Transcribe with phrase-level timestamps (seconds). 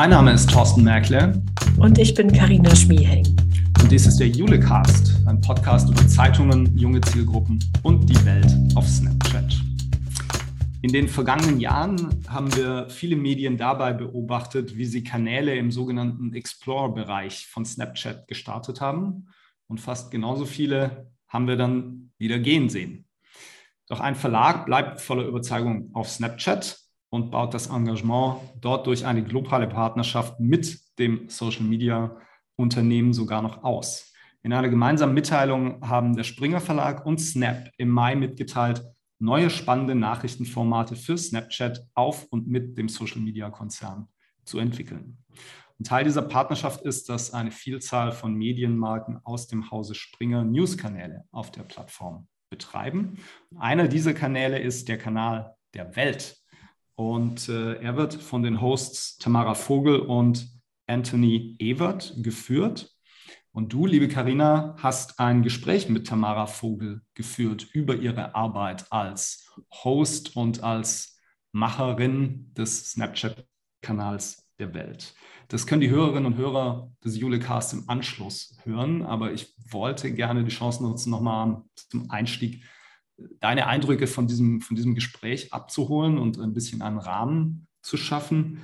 [0.00, 1.42] Mein Name ist Thorsten Merkle.
[1.76, 3.26] Und ich bin Karina Schmieheng.
[3.82, 8.88] Und dies ist der Julecast, ein Podcast über Zeitungen, junge Zielgruppen und die Welt auf
[8.88, 9.60] Snapchat.
[10.80, 16.32] In den vergangenen Jahren haben wir viele Medien dabei beobachtet, wie sie Kanäle im sogenannten
[16.32, 19.28] Explore-Bereich von Snapchat gestartet haben.
[19.66, 23.04] Und fast genauso viele haben wir dann wieder gehen sehen.
[23.86, 29.22] Doch ein Verlag bleibt voller Überzeugung auf Snapchat und baut das Engagement dort durch eine
[29.22, 32.16] globale Partnerschaft mit dem Social Media
[32.56, 34.12] Unternehmen sogar noch aus.
[34.42, 38.82] In einer gemeinsamen Mitteilung haben der Springer Verlag und Snap im Mai mitgeteilt,
[39.18, 44.08] neue spannende Nachrichtenformate für Snapchat auf und mit dem Social Media Konzern
[44.44, 45.18] zu entwickeln.
[45.78, 51.24] Und Teil dieser Partnerschaft ist, dass eine Vielzahl von Medienmarken aus dem Hause Springer Newskanäle
[51.32, 53.18] auf der Plattform betreiben.
[53.58, 56.39] Einer dieser Kanäle ist der Kanal der Welt.
[57.00, 60.50] Und äh, er wird von den Hosts Tamara Vogel und
[60.86, 62.94] Anthony Evert geführt.
[63.52, 69.50] Und du, liebe Karina, hast ein Gespräch mit Tamara Vogel geführt über ihre Arbeit als
[69.82, 71.18] Host und als
[71.52, 75.14] Macherin des Snapchat-Kanals der Welt.
[75.48, 80.44] Das können die Hörerinnen und Hörer des Julecast im Anschluss hören, aber ich wollte gerne
[80.44, 82.62] die Chance nutzen, nochmal zum Einstieg
[83.40, 88.62] deine Eindrücke von diesem, von diesem Gespräch abzuholen und ein bisschen einen Rahmen zu schaffen.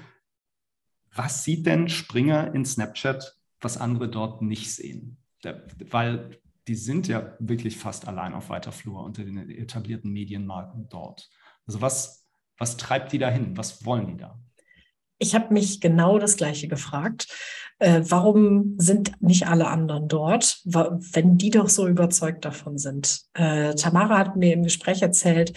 [1.14, 5.18] Was sieht denn Springer in Snapchat, was andere dort nicht sehen?
[5.90, 11.30] weil die sind ja wirklich fast allein auf weiter Flur unter den etablierten Medienmarken dort.
[11.66, 12.24] Also was,
[12.58, 13.56] was treibt die dahin?
[13.56, 14.38] Was wollen die da?
[15.18, 17.28] Ich habe mich genau das Gleiche gefragt.
[17.78, 23.22] Äh, warum sind nicht alle anderen dort, wenn die doch so überzeugt davon sind?
[23.34, 25.52] Äh, Tamara hat mir im Gespräch erzählt,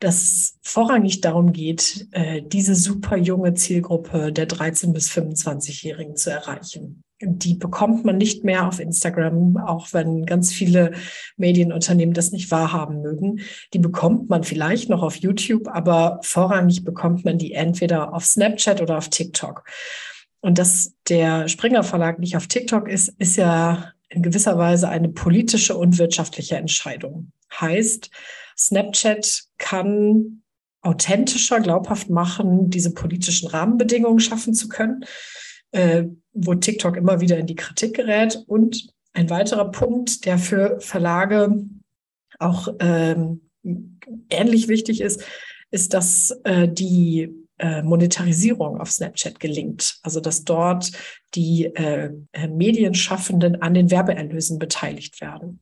[0.00, 7.02] dass vorrangig darum geht, äh, diese super junge Zielgruppe der 13- bis 25-Jährigen zu erreichen
[7.20, 10.92] die bekommt man nicht mehr auf Instagram, auch wenn ganz viele
[11.36, 13.40] Medienunternehmen das nicht wahrhaben mögen.
[13.74, 18.80] Die bekommt man vielleicht noch auf YouTube, aber vorrangig bekommt man die entweder auf Snapchat
[18.80, 19.64] oder auf TikTok.
[20.40, 25.08] Und dass der Springer Verlag nicht auf TikTok ist, ist ja in gewisser Weise eine
[25.08, 27.32] politische und wirtschaftliche Entscheidung.
[27.60, 28.10] Heißt,
[28.56, 30.42] Snapchat kann
[30.82, 35.04] authentischer, glaubhaft machen, diese politischen Rahmenbedingungen schaffen zu können
[35.72, 36.04] äh,
[36.40, 38.42] wo TikTok immer wieder in die Kritik gerät.
[38.46, 41.64] Und ein weiterer Punkt, der für Verlage
[42.38, 43.42] auch ähm,
[44.30, 45.24] ähnlich wichtig ist,
[45.70, 49.98] ist, dass äh, die äh, Monetarisierung auf Snapchat gelingt.
[50.02, 50.92] Also dass dort
[51.34, 52.12] die äh,
[52.48, 55.60] Medienschaffenden an den Werbeerlösen beteiligt werden.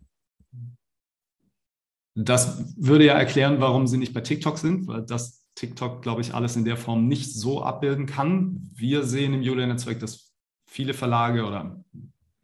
[2.14, 6.34] Das würde ja erklären, warum sie nicht bei TikTok sind, weil das TikTok, glaube ich,
[6.34, 8.70] alles in der Form nicht so abbilden kann.
[8.74, 10.25] Wir sehen im Julia-Netzwerk, dass
[10.76, 11.82] viele Verlage oder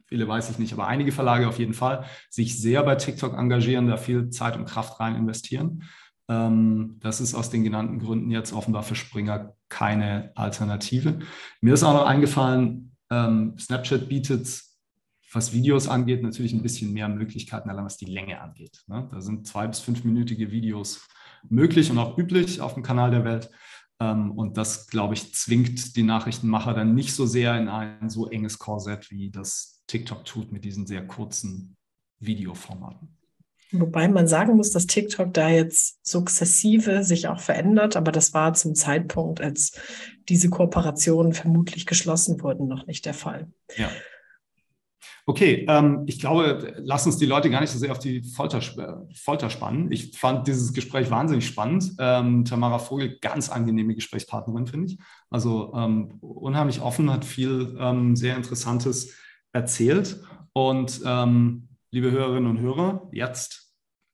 [0.07, 3.87] viele weiß ich nicht, aber einige Verlage auf jeden Fall sich sehr bei TikTok engagieren,
[3.87, 5.83] da viel Zeit und Kraft rein investieren.
[6.27, 11.19] Ähm, das ist aus den genannten Gründen jetzt offenbar für Springer keine Alternative.
[11.61, 14.63] Mir ist auch noch eingefallen, ähm, Snapchat bietet,
[15.31, 18.83] was Videos angeht, natürlich ein bisschen mehr Möglichkeiten, allein was die Länge angeht.
[18.87, 19.07] Ne?
[19.11, 21.07] Da sind zwei- bis fünfminütige Videos
[21.49, 23.51] möglich und auch üblich auf dem Kanal der Welt.
[23.99, 28.29] Ähm, und das, glaube ich, zwingt die Nachrichtenmacher dann nicht so sehr in ein so
[28.29, 31.75] enges Korsett, wie das TikTok tut mit diesen sehr kurzen
[32.19, 33.17] Videoformaten.
[33.71, 38.53] Wobei man sagen muss, dass TikTok da jetzt sukzessive sich auch verändert, aber das war
[38.53, 39.79] zum Zeitpunkt, als
[40.29, 43.51] diese Kooperationen vermutlich geschlossen wurden, noch nicht der Fall.
[43.75, 43.89] Ja.
[45.25, 48.61] Okay, ähm, ich glaube, lass uns die Leute gar nicht so sehr auf die Folter,
[49.13, 49.91] Folter spannen.
[49.91, 51.93] Ich fand dieses Gespräch wahnsinnig spannend.
[51.99, 54.99] Ähm, Tamara Vogel, ganz angenehme Gesprächspartnerin, finde ich.
[55.29, 59.13] Also ähm, unheimlich offen, hat viel ähm, sehr Interessantes
[59.51, 60.21] erzählt.
[60.53, 63.73] Und ähm, liebe Hörerinnen und Hörer, jetzt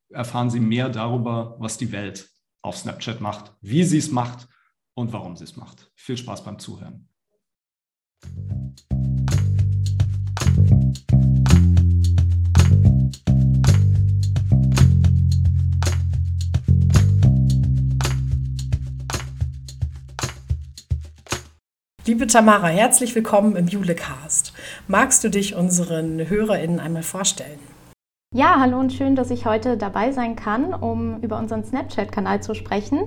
[0.10, 2.30] erfahren Sie mehr darüber, was die Welt
[2.62, 4.48] auf Snapchat macht, wie sie es macht
[4.94, 5.92] und warum sie es macht.
[5.96, 7.08] Viel Spaß beim Zuhören.
[22.10, 24.54] Liebe Tamara, herzlich willkommen im Julecast.
[24.88, 27.60] Magst du dich unseren HörerInnen einmal vorstellen?
[28.34, 32.56] Ja, hallo und schön, dass ich heute dabei sein kann, um über unseren Snapchat-Kanal zu
[32.56, 33.02] sprechen.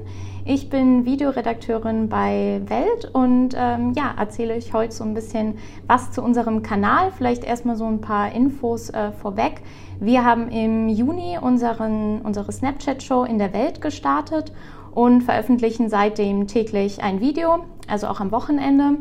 [0.44, 5.58] Ich bin Videoredakteurin bei Welt und ähm, ja, erzähle euch heute so ein bisschen
[5.88, 7.10] was zu unserem Kanal.
[7.10, 9.62] Vielleicht erstmal so ein paar Infos äh, vorweg.
[9.98, 14.52] Wir haben im Juni unseren, unsere Snapchat-Show in der Welt gestartet
[14.94, 18.99] und veröffentlichen seitdem täglich ein Video, also auch am Wochenende.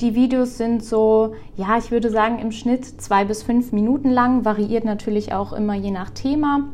[0.00, 4.44] Die Videos sind so, ja, ich würde sagen im Schnitt zwei bis fünf Minuten lang,
[4.44, 6.68] variiert natürlich auch immer je nach Thema.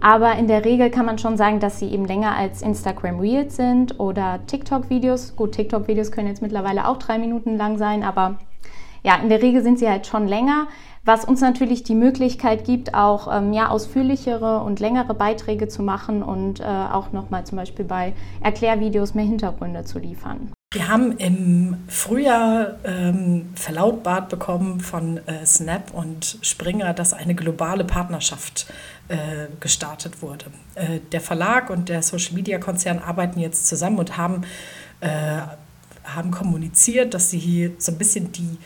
[0.00, 3.56] Aber in der Regel kann man schon sagen, dass sie eben länger als Instagram Reels
[3.56, 5.36] sind oder TikTok-Videos.
[5.36, 8.38] Gut, TikTok-Videos können jetzt mittlerweile auch drei Minuten lang sein, aber
[9.06, 10.66] ja, in der Regel sind sie halt schon länger,
[11.04, 16.24] was uns natürlich die Möglichkeit gibt, auch ähm, ja, ausführlichere und längere Beiträge zu machen
[16.24, 20.52] und äh, auch nochmal zum Beispiel bei Erklärvideos mehr Hintergründe zu liefern.
[20.72, 27.84] Wir haben im Frühjahr ähm, verlautbart bekommen von äh, Snap und Springer, dass eine globale
[27.84, 28.66] Partnerschaft
[29.06, 30.46] äh, gestartet wurde.
[30.74, 34.42] Äh, der Verlag und der Social-Media-Konzern arbeiten jetzt zusammen und haben,
[35.00, 35.42] äh,
[36.02, 38.58] haben kommuniziert, dass sie hier so ein bisschen die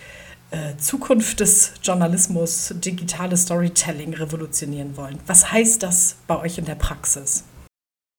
[0.51, 5.19] äh, Zukunft des Journalismus, digitales Storytelling revolutionieren wollen.
[5.27, 7.45] Was heißt das bei euch in der Praxis?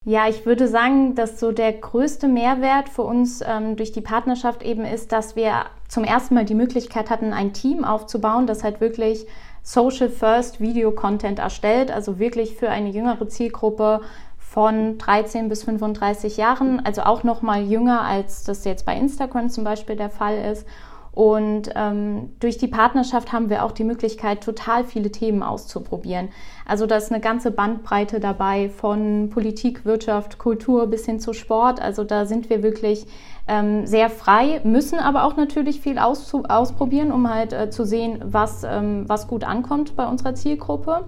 [0.04, 4.64] Ja, ich würde sagen, dass so der größte Mehrwert für uns ähm, durch die Partnerschaft
[4.64, 8.82] eben ist, dass wir zum ersten Mal die Möglichkeit hatten, ein Team aufzubauen, das halt
[8.82, 9.28] wirklich
[9.62, 14.02] Social First Video Content erstellt, also wirklich für eine jüngere Zielgruppe
[14.40, 19.50] von 13 bis 35 Jahren, also auch noch mal jünger als das jetzt bei Instagram
[19.50, 20.66] zum Beispiel der Fall ist
[21.14, 26.30] und ähm, durch die Partnerschaft haben wir auch die Möglichkeit, total viele Themen auszuprobieren.
[26.66, 31.82] Also da ist eine ganze Bandbreite dabei von Politik, Wirtschaft, Kultur bis hin zu Sport.
[31.82, 33.08] Also da sind wir wirklich
[33.48, 38.20] ähm, sehr frei, müssen aber auch natürlich viel aus, ausprobieren, um halt äh, zu sehen,
[38.24, 41.04] was, ähm, was gut ankommt bei unserer Zielgruppe.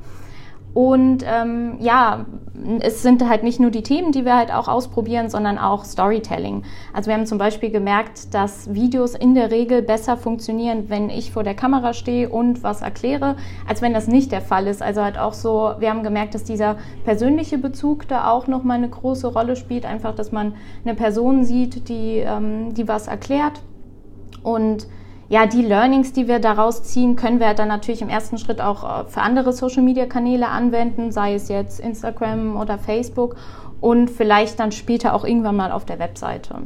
[0.73, 2.25] Und ähm, ja,
[2.79, 6.63] es sind halt nicht nur die Themen, die wir halt auch ausprobieren, sondern auch Storytelling.
[6.93, 11.31] Also wir haben zum Beispiel gemerkt, dass Videos in der Regel besser funktionieren, wenn ich
[11.31, 13.35] vor der Kamera stehe und was erkläre,
[13.67, 14.81] als wenn das nicht der Fall ist.
[14.81, 18.89] Also halt auch so, wir haben gemerkt, dass dieser persönliche Bezug da auch nochmal eine
[18.89, 19.85] große Rolle spielt.
[19.85, 20.55] Einfach, dass man
[20.85, 23.61] eine Person sieht, die, ähm, die was erklärt.
[24.41, 24.87] Und
[25.33, 28.83] ja, die Learnings, die wir daraus ziehen, können wir dann natürlich im ersten Schritt auch
[28.83, 33.35] äh, für andere Social-Media-Kanäle anwenden, sei es jetzt Instagram oder Facebook
[33.81, 36.61] und vielleicht dann später auch irgendwann mal auf der Webseite.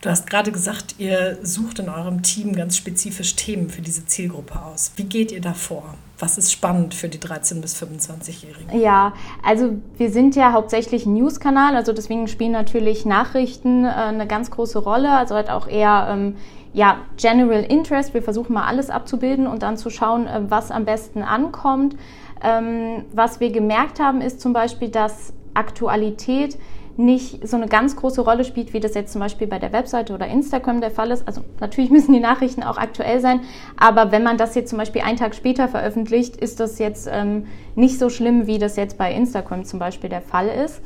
[0.00, 4.62] Du hast gerade gesagt, ihr sucht in eurem Team ganz spezifisch Themen für diese Zielgruppe
[4.62, 4.92] aus.
[4.96, 5.96] Wie geht ihr da vor?
[6.18, 8.80] Was ist spannend für die 13- bis 25-Jährigen?
[8.80, 9.12] Ja,
[9.42, 14.50] also wir sind ja hauptsächlich ein News-Kanal, also deswegen spielen natürlich Nachrichten äh, eine ganz
[14.50, 16.36] große Rolle, also halt auch eher ähm,
[16.74, 18.12] ja, General Interest.
[18.12, 21.96] Wir versuchen mal alles abzubilden und dann zu schauen, äh, was am besten ankommt.
[22.42, 26.58] Ähm, was wir gemerkt haben, ist zum Beispiel, dass Aktualität
[26.96, 30.14] nicht so eine ganz große Rolle spielt, wie das jetzt zum Beispiel bei der Webseite
[30.14, 31.26] oder Instagram der Fall ist.
[31.26, 33.40] Also natürlich müssen die Nachrichten auch aktuell sein,
[33.76, 37.46] aber wenn man das jetzt zum Beispiel einen Tag später veröffentlicht, ist das jetzt ähm,
[37.74, 40.82] nicht so schlimm, wie das jetzt bei Instagram zum Beispiel der Fall ist.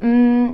[0.00, 0.50] Mm,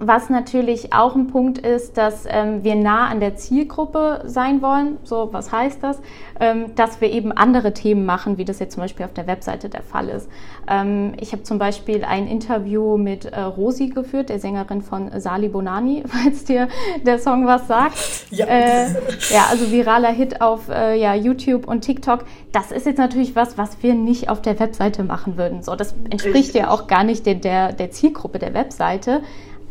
[0.00, 4.96] was natürlich auch ein Punkt ist, dass ähm, wir nah an der Zielgruppe sein wollen.
[5.04, 6.00] So, was heißt das?
[6.40, 9.68] Ähm, dass wir eben andere Themen machen, wie das jetzt zum Beispiel auf der Webseite
[9.68, 10.30] der Fall ist.
[10.66, 15.48] Ähm, ich habe zum Beispiel ein Interview mit äh, Rosi geführt, der Sängerin von Sali
[15.48, 16.68] Bonani, falls dir
[17.04, 17.98] der Song was sagt.
[18.30, 18.86] Ja, äh,
[19.28, 22.24] ja also viraler Hit auf äh, ja, YouTube und TikTok.
[22.52, 25.62] Das ist jetzt natürlich was, was wir nicht auf der Webseite machen würden.
[25.62, 29.20] So, das entspricht ja auch gar nicht der, der, der Zielgruppe der Webseite.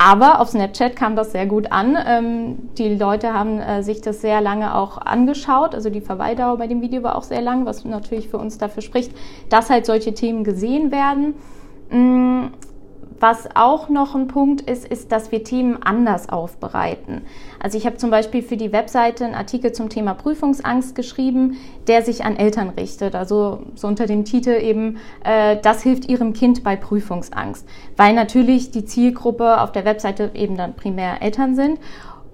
[0.02, 1.94] Aber auf Snapchat kam das sehr gut an.
[2.06, 5.74] Ähm, die Leute haben äh, sich das sehr lange auch angeschaut.
[5.74, 8.82] Also die Verweildauer bei dem Video war auch sehr lang, was natürlich für uns dafür
[8.82, 9.12] spricht,
[9.50, 11.34] dass halt solche Themen gesehen werden.
[13.20, 17.20] Was auch noch ein Punkt ist, ist, dass wir Themen anders aufbereiten.
[17.62, 22.02] Also ich habe zum Beispiel für die Webseite einen Artikel zum Thema Prüfungsangst geschrieben, der
[22.02, 23.14] sich an Eltern richtet.
[23.14, 27.68] Also so unter dem Titel eben, äh, das hilft Ihrem Kind bei Prüfungsangst.
[27.98, 31.78] Weil natürlich die Zielgruppe auf der Webseite eben dann primär Eltern sind.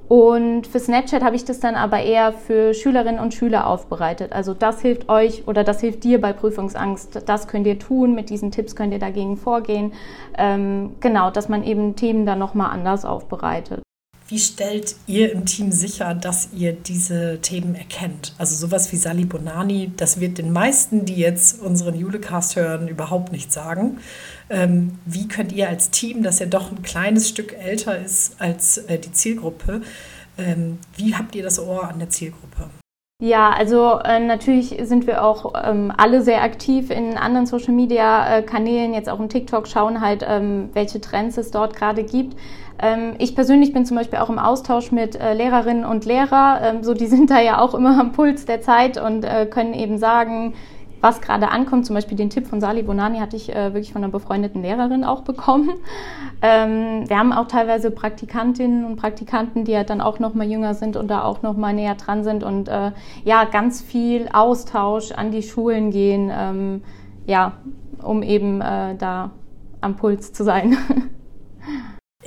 [0.08, 4.32] Und für Snapchat habe ich das dann aber eher für Schülerinnen und Schüler aufbereitet.
[4.32, 7.28] Also das hilft euch oder das hilft dir bei Prüfungsangst.
[7.28, 8.14] Das könnt ihr tun.
[8.14, 9.92] Mit diesen Tipps könnt ihr dagegen vorgehen.
[10.38, 13.85] Ähm, genau, dass man eben Themen dann nochmal anders aufbereitet.
[14.28, 18.34] Wie stellt ihr im Team sicher, dass ihr diese Themen erkennt?
[18.38, 23.30] Also sowas wie Sali Bonani, das wird den meisten, die jetzt unseren Julecast hören, überhaupt
[23.30, 23.98] nicht sagen.
[24.50, 28.78] Ähm, wie könnt ihr als Team, das ja doch ein kleines Stück älter ist als
[28.78, 29.82] äh, die Zielgruppe,
[30.38, 32.68] ähm, wie habt ihr das Ohr an der Zielgruppe?
[33.18, 38.36] Ja, also äh, natürlich sind wir auch ähm, alle sehr aktiv in anderen Social Media
[38.38, 42.36] äh, Kanälen, jetzt auch in TikTok, schauen halt, ähm, welche Trends es dort gerade gibt.
[42.78, 46.84] Ähm, ich persönlich bin zum Beispiel auch im Austausch mit äh, Lehrerinnen und Lehrern, ähm,
[46.84, 49.96] so die sind da ja auch immer am Puls der Zeit und äh, können eben
[49.96, 50.52] sagen,
[51.06, 51.86] was gerade ankommt.
[51.86, 55.04] Zum Beispiel den Tipp von Sali Bonani hatte ich äh, wirklich von einer befreundeten Lehrerin
[55.04, 55.70] auch bekommen.
[56.42, 60.74] Ähm, wir haben auch teilweise Praktikantinnen und Praktikanten, die halt dann auch noch mal jünger
[60.74, 62.92] sind und da auch noch mal näher dran sind und äh,
[63.24, 66.82] ja, ganz viel Austausch an die Schulen gehen, ähm,
[67.24, 67.54] ja,
[68.02, 69.30] um eben äh, da
[69.80, 70.76] am Puls zu sein.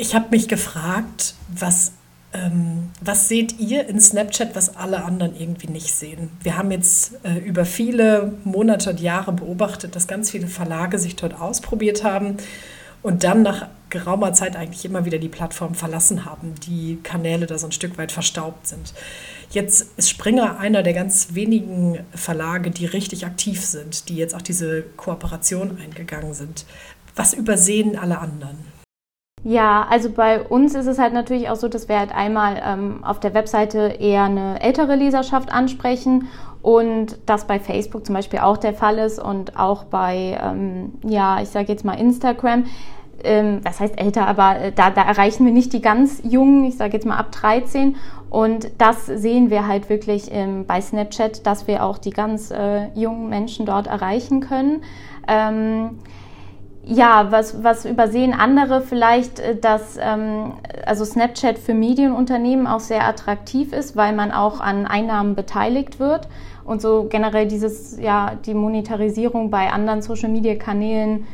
[0.02, 1.92] Ich habe mich gefragt, was,
[2.34, 6.30] ähm, was seht ihr in Snapchat, was alle anderen irgendwie nicht sehen?
[6.44, 11.16] Wir haben jetzt äh, über viele Monate und Jahre beobachtet, dass ganz viele Verlage sich
[11.16, 12.38] dort ausprobiert haben
[13.02, 17.58] und dann nach geraumer Zeit eigentlich immer wieder die Plattform verlassen haben, die Kanäle da
[17.58, 18.94] so ein Stück weit verstaubt sind.
[19.50, 24.44] Jetzt ist Springer einer der ganz wenigen Verlage, die richtig aktiv sind, die jetzt auch
[24.44, 26.66] diese Kooperation eingegangen sind.
[27.16, 28.58] Was übersehen alle anderen?
[29.44, 33.04] Ja, also bei uns ist es halt natürlich auch so, dass wir halt einmal ähm,
[33.04, 36.28] auf der Webseite eher eine ältere Leserschaft ansprechen
[36.62, 41.42] und das bei Facebook zum Beispiel auch der Fall ist und auch bei, ähm, ja,
[41.42, 42.66] ich sage jetzt mal Instagram.
[43.22, 46.78] Ähm, was heißt älter, aber äh, da, da erreichen wir nicht die ganz Jungen, ich
[46.78, 47.98] sage jetzt mal ab 13.
[48.30, 52.88] Und das sehen wir halt wirklich ähm, bei Snapchat, dass wir auch die ganz äh,
[52.94, 54.84] jungen Menschen dort erreichen können.
[55.28, 56.00] Ähm,
[56.86, 60.54] ja, was, was übersehen andere vielleicht, äh, dass ähm,
[60.86, 66.28] also Snapchat für Medienunternehmen auch sehr attraktiv ist, weil man auch an Einnahmen beteiligt wird
[66.64, 71.26] und so generell dieses, ja, die Monetarisierung bei anderen Social-Media-Kanälen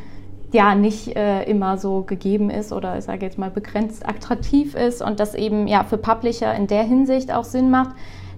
[0.52, 5.02] ja nicht äh, immer so gegeben ist oder ich sage jetzt mal begrenzt attraktiv ist
[5.02, 7.90] und das eben ja für Publisher in der Hinsicht auch Sinn macht.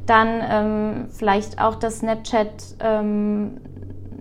[0.06, 2.48] Dann ähm, vielleicht auch das Snapchat
[2.80, 3.58] ähm,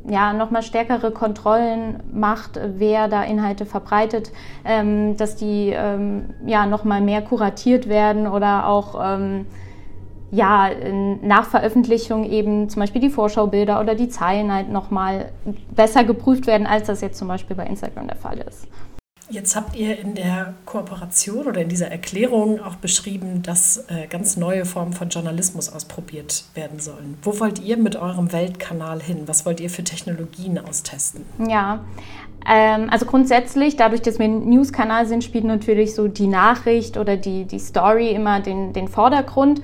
[0.10, 4.32] ja, nochmal stärkere Kontrollen macht, wer da Inhalte verbreitet,
[4.64, 9.46] ähm, dass die ähm, ja nochmal mehr kuratiert werden oder auch ähm,
[10.32, 10.70] ja,
[11.22, 15.32] nach Veröffentlichung eben zum Beispiel die Vorschaubilder oder die Zeilen halt nochmal
[15.74, 18.68] besser geprüft werden, als das jetzt zum Beispiel bei Instagram der Fall ist.
[19.29, 24.38] Jetzt habt ihr in der Kooperation oder in dieser Erklärung auch beschrieben, dass äh, ganz
[24.38, 27.17] neue Formen von Journalismus ausprobiert werden sollen.
[27.24, 29.24] Wo wollt ihr mit eurem Weltkanal hin?
[29.25, 31.25] Was wollt ihr für Technologien austesten?
[31.46, 31.84] Ja,
[32.48, 37.17] ähm, also grundsätzlich, dadurch, dass wir ein News-Kanal sind, spielt natürlich so die Nachricht oder
[37.17, 39.62] die, die Story immer den, den Vordergrund.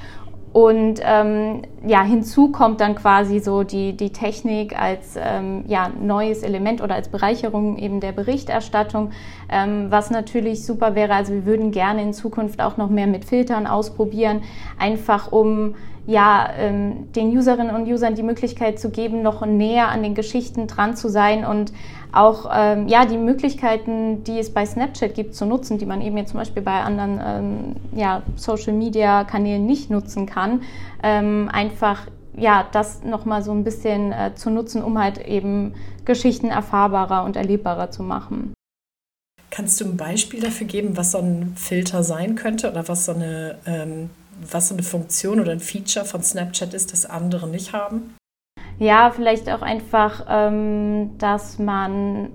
[0.53, 6.43] Und ähm, ja, hinzu kommt dann quasi so die, die Technik als ähm, ja, neues
[6.43, 9.09] Element oder als Bereicherung eben der Berichterstattung,
[9.49, 11.15] ähm, was natürlich super wäre.
[11.15, 14.43] Also wir würden gerne in Zukunft auch noch mehr mit Filtern ausprobieren,
[14.77, 15.73] einfach um
[16.05, 20.67] ja, ähm, den Userinnen und Usern die Möglichkeit zu geben, noch näher an den Geschichten
[20.67, 21.71] dran zu sein und
[22.11, 26.17] auch ähm, ja, die Möglichkeiten, die es bei Snapchat gibt, zu nutzen, die man eben
[26.17, 30.61] jetzt zum Beispiel bei anderen ähm, ja, Social-Media-Kanälen nicht nutzen kann,
[31.01, 35.73] ähm, einfach ja, das nochmal so ein bisschen äh, zu nutzen, um halt eben
[36.05, 38.53] Geschichten erfahrbarer und erlebbarer zu machen.
[39.51, 43.13] Kannst du ein Beispiel dafür geben, was so ein Filter sein könnte oder was so
[43.13, 44.09] eine ähm,
[44.51, 48.15] was so eine Funktion oder ein Feature von Snapchat ist, das andere nicht haben?
[48.79, 52.29] Ja, vielleicht auch einfach, ähm, dass man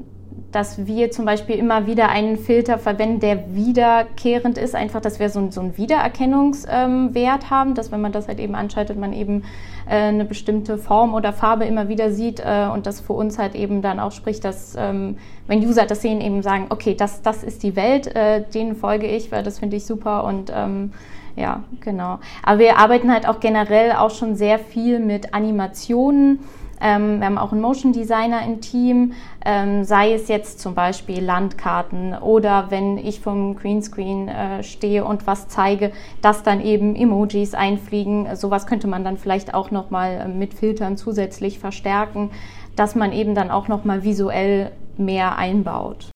[0.52, 5.28] dass wir zum Beispiel immer wieder einen Filter verwenden, der wiederkehrend ist, einfach, dass wir
[5.28, 9.12] so, einen, so einen Wiedererkennungswert ähm, haben, dass wenn man das halt eben anschaltet, man
[9.12, 9.42] eben
[9.86, 13.54] äh, eine bestimmte Form oder Farbe immer wieder sieht äh, und das für uns halt
[13.54, 17.44] eben dann auch spricht, dass ähm, wenn User das sehen, eben sagen, okay, das, das
[17.44, 20.92] ist die Welt, äh, denen folge ich, weil das finde ich super und ähm,
[21.38, 22.18] ja, genau.
[22.42, 26.40] Aber wir arbeiten halt auch generell auch schon sehr viel mit Animationen.
[26.80, 29.12] Ähm, wir haben auch einen Motion Designer im Team,
[29.44, 35.26] ähm, sei es jetzt zum Beispiel Landkarten oder wenn ich vom Greenscreen äh, stehe und
[35.26, 35.92] was zeige,
[36.22, 38.36] dass dann eben Emojis einfliegen.
[38.36, 42.30] Sowas könnte man dann vielleicht auch nochmal äh, mit Filtern zusätzlich verstärken,
[42.76, 46.10] dass man eben dann auch nochmal visuell mehr einbaut.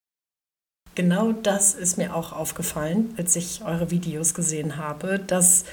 [0.95, 5.65] Genau das ist mir auch aufgefallen, als ich eure Videos gesehen habe, dass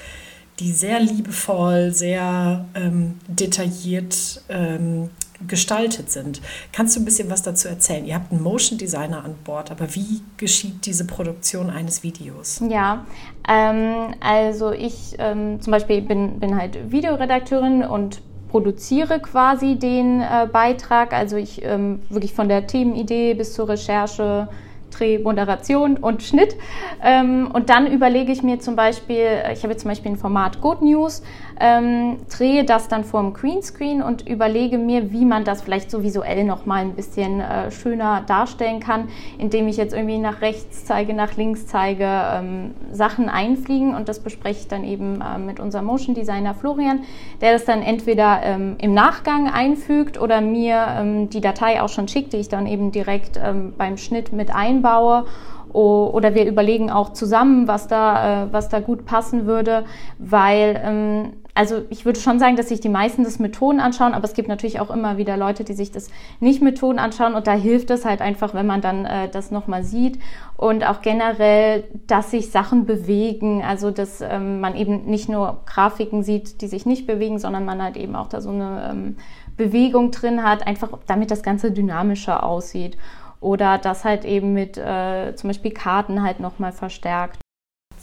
[0.58, 5.10] die sehr liebevoll, sehr ähm, detailliert ähm,
[5.46, 6.40] gestaltet sind.
[6.72, 8.04] Kannst du ein bisschen was dazu erzählen?
[8.04, 12.62] Ihr habt einen Motion Designer an Bord, aber wie geschieht diese Produktion eines Videos?
[12.68, 13.06] Ja,
[13.48, 20.46] ähm, also ich ähm, zum Beispiel bin, bin halt Videoredakteurin und produziere quasi den äh,
[20.52, 21.12] Beitrag.
[21.12, 24.48] Also ich ähm, wirklich von der Themenidee bis zur Recherche
[24.90, 26.56] Dreh, Moderation und Schnitt.
[27.02, 30.60] Ähm, und dann überlege ich mir zum Beispiel, ich habe jetzt zum Beispiel ein Format
[30.60, 31.22] Good News,
[31.60, 36.02] ähm, drehe das dann vor dem Greenscreen und überlege mir, wie man das vielleicht so
[36.02, 40.86] visuell noch mal ein bisschen äh, schöner darstellen kann, indem ich jetzt irgendwie nach rechts
[40.86, 43.94] zeige, nach links zeige, ähm, Sachen einfliegen.
[43.94, 47.00] Und das bespreche ich dann eben äh, mit unserem Motion Designer Florian,
[47.42, 52.08] der das dann entweder ähm, im Nachgang einfügt oder mir ähm, die Datei auch schon
[52.08, 55.26] schickt, die ich dann eben direkt ähm, beim Schnitt mit einbaue.
[55.72, 59.84] Oder wir überlegen auch zusammen, was da, äh, was da gut passen würde,
[60.18, 64.14] weil ähm, also ich würde schon sagen, dass sich die meisten das mit Ton anschauen,
[64.14, 66.08] aber es gibt natürlich auch immer wieder Leute, die sich das
[66.40, 69.50] nicht mit Ton anschauen und da hilft es halt einfach, wenn man dann äh, das
[69.50, 70.18] nochmal sieht
[70.56, 76.22] und auch generell, dass sich Sachen bewegen, also dass ähm, man eben nicht nur Grafiken
[76.22, 79.16] sieht, die sich nicht bewegen, sondern man halt eben auch da so eine ähm,
[79.58, 82.96] Bewegung drin hat, einfach damit das Ganze dynamischer aussieht
[83.42, 87.38] oder das halt eben mit äh, zum Beispiel Karten halt nochmal verstärkt.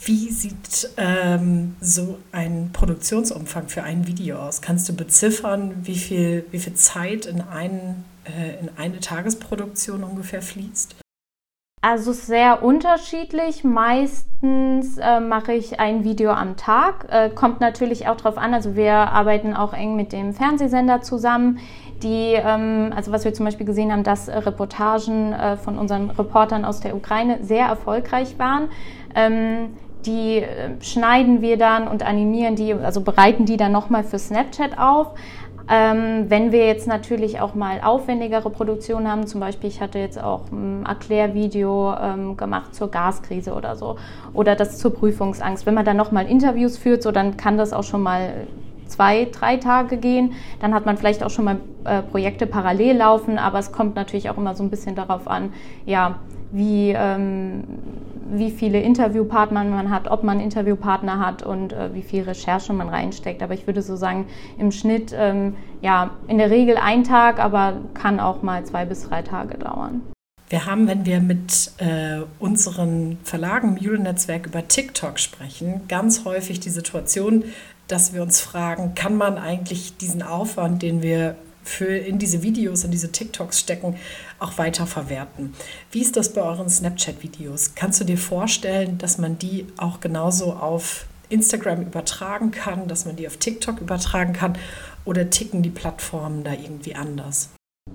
[0.00, 4.62] Wie sieht ähm, so ein Produktionsumfang für ein Video aus?
[4.62, 10.40] Kannst du beziffern, wie viel, wie viel Zeit in, ein, äh, in eine Tagesproduktion ungefähr
[10.40, 10.96] fließt?
[11.80, 13.64] Also sehr unterschiedlich.
[13.64, 17.06] Meistens äh, mache ich ein Video am Tag.
[17.08, 18.52] Äh, kommt natürlich auch darauf an.
[18.52, 21.60] Also wir arbeiten auch eng mit dem Fernsehsender zusammen,
[22.02, 26.64] die, ähm, also was wir zum Beispiel gesehen haben, dass Reportagen äh, von unseren Reportern
[26.64, 28.68] aus der Ukraine sehr erfolgreich waren.
[29.14, 29.70] Ähm,
[30.06, 34.78] die äh, schneiden wir dann und animieren die, also bereiten die dann nochmal für Snapchat
[34.78, 35.08] auf.
[35.70, 40.22] Ähm, wenn wir jetzt natürlich auch mal aufwendigere Produktionen haben, zum Beispiel ich hatte jetzt
[40.22, 43.96] auch ein Erklärvideo ähm, gemacht zur Gaskrise oder so
[44.32, 45.66] oder das zur Prüfungsangst.
[45.66, 48.46] Wenn man dann nochmal Interviews führt, so dann kann das auch schon mal
[48.86, 50.32] zwei, drei Tage gehen.
[50.60, 54.30] Dann hat man vielleicht auch schon mal äh, Projekte parallel laufen, aber es kommt natürlich
[54.30, 55.52] auch immer so ein bisschen darauf an,
[55.84, 57.64] ja, wie, ähm,
[58.30, 62.88] wie viele Interviewpartner man hat, ob man Interviewpartner hat und äh, wie viel Recherche man
[62.88, 63.42] reinsteckt.
[63.42, 64.26] Aber ich würde so sagen,
[64.58, 69.08] im Schnitt, ähm, ja, in der Regel ein Tag, aber kann auch mal zwei bis
[69.08, 70.02] drei Tage dauern.
[70.50, 76.70] Wir haben, wenn wir mit äh, unseren Verlagen Mule-Netzwerk über TikTok sprechen, ganz häufig die
[76.70, 77.44] Situation,
[77.86, 81.36] dass wir uns fragen, kann man eigentlich diesen Aufwand, den wir
[81.68, 83.96] für in diese Videos, in diese TikToks stecken,
[84.38, 85.54] auch weiter verwerten.
[85.92, 87.74] Wie ist das bei euren Snapchat-Videos?
[87.74, 93.16] Kannst du dir vorstellen, dass man die auch genauso auf Instagram übertragen kann, dass man
[93.16, 94.56] die auf TikTok übertragen kann
[95.04, 97.50] oder ticken die Plattformen da irgendwie anders?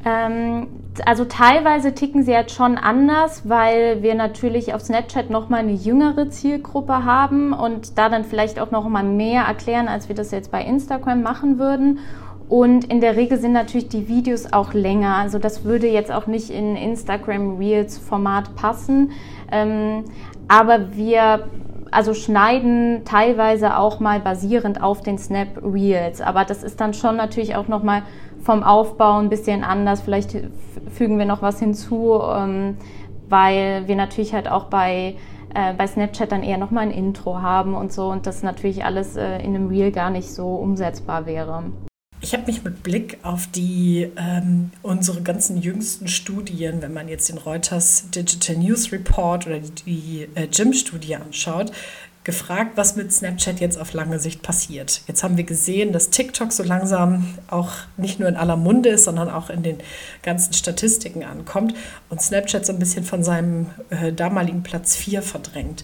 [0.06, 0.68] Ähm,
[1.06, 6.30] also teilweise ticken sie jetzt schon anders, weil wir natürlich auf Snapchat nochmal eine jüngere
[6.30, 10.64] Zielgruppe haben und da dann vielleicht auch nochmal mehr erklären, als wir das jetzt bei
[10.64, 12.00] Instagram machen würden.
[12.50, 15.16] Und in der Regel sind natürlich die Videos auch länger.
[15.16, 19.12] Also das würde jetzt auch nicht in Instagram Reels Format passen.
[19.52, 20.04] Ähm,
[20.48, 21.48] aber wir
[21.92, 26.22] also schneiden teilweise auch mal basierend auf den Snap Reels.
[26.22, 28.04] Aber das ist dann schon natürlich auch nochmal
[28.42, 30.02] vom Aufbau ein bisschen anders.
[30.02, 30.36] Vielleicht
[30.92, 32.78] fügen wir noch was hinzu, ähm,
[33.30, 35.16] weil wir natürlich halt auch bei
[35.54, 39.16] äh, bei Snapchat dann eher nochmal ein Intro haben und so und das natürlich alles
[39.16, 41.64] äh, in einem Reel gar nicht so umsetzbar wäre.
[42.24, 47.28] Ich habe mich mit Blick auf die ähm, unsere ganzen jüngsten Studien, wenn man jetzt
[47.28, 51.74] den Reuters Digital News Report oder die, die äh, Gym-Studie anschaut,
[52.24, 55.02] gefragt, was mit Snapchat jetzt auf lange Sicht passiert.
[55.06, 59.04] Jetzt haben wir gesehen, dass TikTok so langsam auch nicht nur in aller Munde ist,
[59.04, 59.80] sondern auch in den
[60.22, 61.76] ganzen Statistiken ankommt
[62.08, 65.84] und Snapchat so ein bisschen von seinem äh, damaligen Platz 4 verdrängt.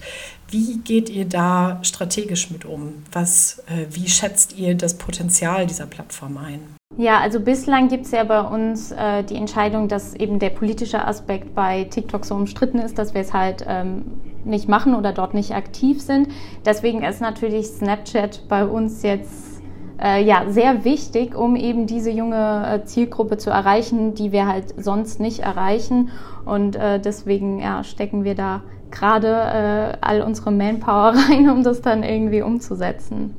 [0.52, 3.04] Wie geht ihr da strategisch mit um?
[3.12, 6.62] Was, äh, wie schätzt ihr das Potenzial dieser Plattform ein?
[6.98, 11.06] Ja, also bislang gibt es ja bei uns äh, die Entscheidung, dass eben der politische
[11.06, 14.06] Aspekt bei TikTok so umstritten ist, dass wir es halt ähm,
[14.44, 16.30] nicht machen oder dort nicht aktiv sind.
[16.66, 19.62] Deswegen ist natürlich Snapchat bei uns jetzt
[20.02, 24.74] äh, ja, sehr wichtig, um eben diese junge äh, Zielgruppe zu erreichen, die wir halt
[24.78, 26.10] sonst nicht erreichen.
[26.46, 31.82] Und äh, deswegen ja, stecken wir da gerade äh, all unsere Manpower rein, um das
[31.82, 33.36] dann irgendwie umzusetzen.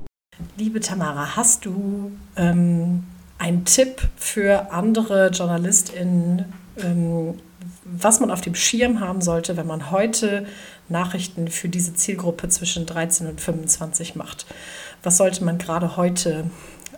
[0.56, 3.04] Liebe Tamara, hast du ähm,
[3.38, 7.34] einen Tipp für andere JournalistInnen, ähm,
[7.84, 10.46] was man auf dem Schirm haben sollte, wenn man heute
[10.88, 14.46] Nachrichten für diese Zielgruppe zwischen 13 und 25 macht?
[15.02, 16.50] Was sollte man gerade heute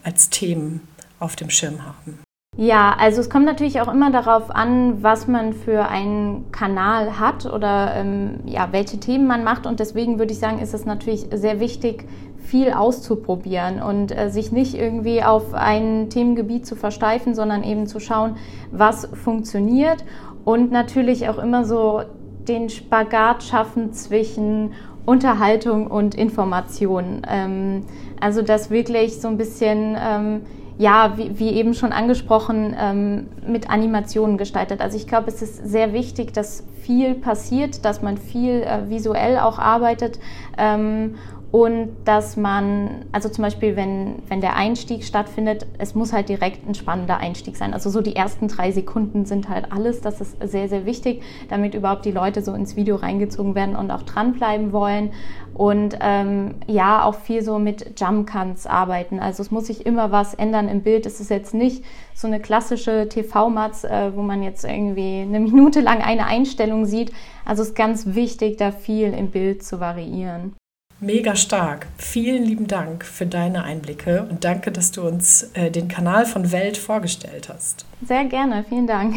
[0.03, 0.87] als Themen
[1.19, 2.19] auf dem Schirm haben?
[2.63, 7.45] Ja, also es kommt natürlich auch immer darauf an, was man für einen Kanal hat
[7.45, 9.67] oder ähm, ja, welche Themen man macht.
[9.67, 12.05] Und deswegen würde ich sagen, ist es natürlich sehr wichtig,
[12.37, 17.99] viel auszuprobieren und äh, sich nicht irgendwie auf ein Themengebiet zu versteifen, sondern eben zu
[17.99, 18.37] schauen,
[18.71, 20.05] was funktioniert
[20.45, 22.03] und natürlich auch immer so
[22.47, 27.23] den Spagat schaffen zwischen Unterhaltung und Information.
[27.29, 27.87] Ähm,
[28.21, 30.43] also das wirklich so ein bisschen ähm,
[30.79, 34.81] ja, wie, wie, eben schon angesprochen, ähm, mit Animationen gestaltet.
[34.81, 39.39] Also ich glaube, es ist sehr wichtig, dass viel passiert, dass man viel äh, visuell
[39.39, 40.19] auch arbeitet
[40.59, 41.17] ähm,
[41.53, 46.67] und dass man, also zum Beispiel, wenn, wenn der Einstieg stattfindet, es muss halt direkt
[46.67, 47.75] ein spannender Einstieg sein.
[47.75, 50.01] Also so die ersten drei Sekunden sind halt alles.
[50.01, 53.91] Das ist sehr, sehr wichtig, damit überhaupt die Leute so ins Video reingezogen werden und
[53.91, 55.11] auch dranbleiben wollen.
[55.53, 59.21] Und ähm, ja, auch viel so mit Jump Cuts arbeiten.
[59.21, 61.05] Also es muss sich immer was ändern im Bild.
[61.05, 61.85] Es ist jetzt nicht
[62.15, 67.13] so eine klassische TV-Matz, äh, wo man jetzt irgendwie eine Minute lang eine Einstellung sieht.
[67.45, 70.55] Also es ist ganz wichtig, da viel im Bild zu variieren.
[71.03, 71.89] Mega stark.
[71.99, 76.53] Vielen lieben Dank für deine Einblicke und danke, dass du uns äh, den Kanal von
[76.53, 77.85] Welt vorgestellt hast.
[78.07, 79.17] Sehr gerne, vielen Dank.